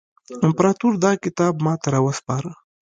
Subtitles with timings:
[0.47, 2.51] امپراطور دا کتاب ماته را وسپاره.